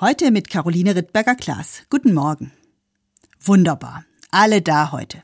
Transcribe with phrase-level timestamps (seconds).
[0.00, 1.84] Heute mit Caroline Rittberger-Klaas.
[1.88, 2.50] Guten Morgen.
[3.40, 4.04] Wunderbar.
[4.32, 5.22] Alle da heute.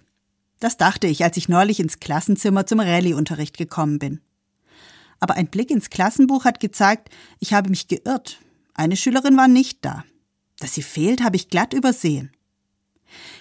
[0.60, 4.20] Das dachte ich, als ich neulich ins Klassenzimmer zum Rallye-Unterricht gekommen bin.
[5.18, 7.08] Aber ein Blick ins Klassenbuch hat gezeigt,
[7.40, 8.38] ich habe mich geirrt.
[8.72, 10.04] Eine Schülerin war nicht da.
[10.60, 12.30] Dass sie fehlt, habe ich glatt übersehen.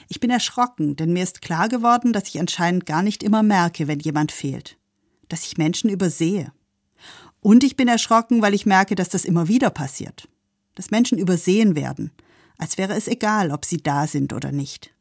[0.08, 3.88] Ich bin erschrocken, denn mir ist klar geworden, dass ich anscheinend gar nicht immer merke,
[3.88, 4.80] wenn jemand fehlt.
[5.28, 6.52] Dass ich Menschen übersehe.
[7.40, 10.28] Und ich bin erschrocken, weil ich merke, dass das immer wieder passiert
[10.80, 12.10] dass Menschen übersehen werden,
[12.58, 14.94] als wäre es egal, ob sie da sind oder nicht.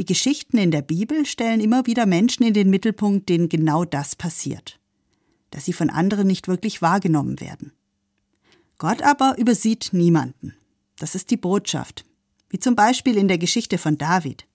[0.00, 4.16] Die Geschichten in der Bibel stellen immer wieder Menschen in den Mittelpunkt, denen genau das
[4.16, 4.80] passiert,
[5.50, 7.70] dass sie von anderen nicht wirklich wahrgenommen werden.
[8.78, 10.56] Gott aber übersieht niemanden.
[10.98, 12.04] Das ist die Botschaft,
[12.48, 14.48] wie zum Beispiel in der Geschichte von David.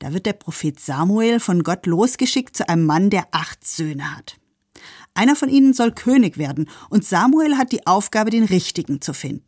[0.00, 4.40] Da wird der Prophet Samuel von Gott losgeschickt zu einem Mann, der acht Söhne hat.
[5.14, 9.44] Einer von ihnen soll König werden, und Samuel hat die Aufgabe, den Richtigen zu finden.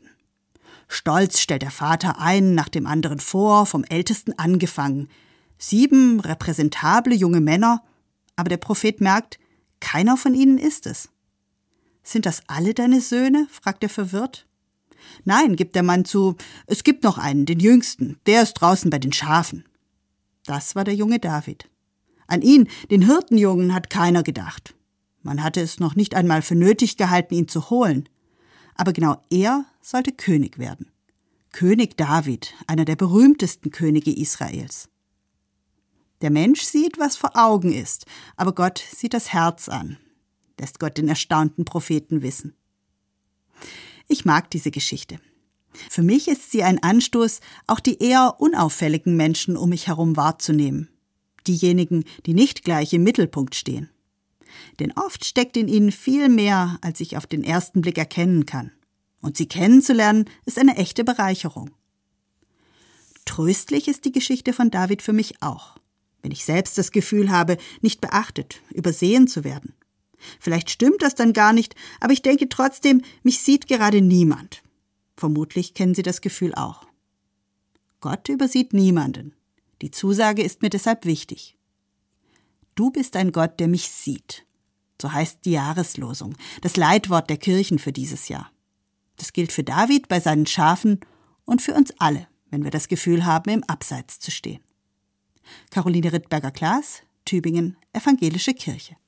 [0.88, 5.08] Stolz stellt der Vater einen nach dem anderen vor, vom Ältesten angefangen.
[5.56, 7.84] Sieben repräsentable junge Männer,
[8.34, 9.38] aber der Prophet merkt,
[9.78, 11.08] keiner von ihnen ist es.
[12.02, 13.46] Sind das alle deine Söhne?
[13.50, 14.46] fragt er verwirrt.
[15.24, 18.98] Nein, gibt der Mann zu, es gibt noch einen, den jüngsten, der ist draußen bei
[18.98, 19.64] den Schafen.
[20.44, 21.68] Das war der junge David.
[22.26, 24.74] An ihn, den Hirtenjungen, hat keiner gedacht.
[25.22, 28.08] Man hatte es noch nicht einmal für nötig gehalten, ihn zu holen.
[28.74, 30.90] Aber genau er sollte König werden.
[31.52, 34.88] König David, einer der berühmtesten Könige Israels.
[36.22, 39.96] Der Mensch sieht, was vor Augen ist, aber Gott sieht das Herz an,
[40.58, 42.54] lässt Gott den erstaunten Propheten wissen.
[44.06, 45.18] Ich mag diese Geschichte.
[45.88, 50.88] Für mich ist sie ein Anstoß, auch die eher unauffälligen Menschen um mich herum wahrzunehmen.
[51.46, 53.88] Diejenigen, die nicht gleich im Mittelpunkt stehen
[54.78, 58.72] denn oft steckt in ihnen viel mehr, als ich auf den ersten Blick erkennen kann.
[59.20, 61.70] Und sie kennenzulernen, ist eine echte Bereicherung.
[63.24, 65.76] Tröstlich ist die Geschichte von David für mich auch,
[66.22, 69.74] wenn ich selbst das Gefühl habe, nicht beachtet, übersehen zu werden.
[70.38, 74.62] Vielleicht stimmt das dann gar nicht, aber ich denke trotzdem, mich sieht gerade niemand.
[75.16, 76.86] Vermutlich kennen Sie das Gefühl auch.
[78.00, 79.34] Gott übersieht niemanden.
[79.82, 81.56] Die Zusage ist mir deshalb wichtig.
[82.80, 84.46] Du bist ein Gott, der mich sieht.
[85.02, 88.50] So heißt die Jahreslosung, das Leitwort der Kirchen für dieses Jahr.
[89.18, 90.98] Das gilt für David bei seinen Schafen
[91.44, 94.62] und für uns alle, wenn wir das Gefühl haben, im Abseits zu stehen.
[95.70, 98.96] Caroline Rittberger-Klaas, Tübingen, Evangelische Kirche.